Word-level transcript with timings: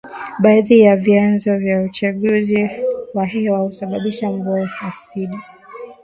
Baadhi 0.39 0.79
ya 0.79 0.95
vyanzo 0.97 1.57
vya 1.57 1.81
uchafuzi 1.81 2.69
wa 3.13 3.25
hewa 3.25 3.59
husababisha 3.59 4.31
mvua 4.31 4.61
ya 4.61 4.69
asidi 4.83 5.37